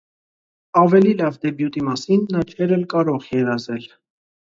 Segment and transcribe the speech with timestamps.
[0.83, 3.87] Ավելի լավ դեբյուտի մասին նա չէր էլ կարող երազել։